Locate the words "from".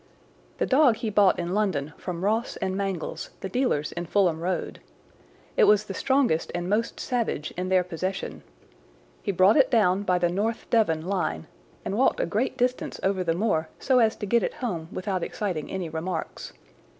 1.95-2.23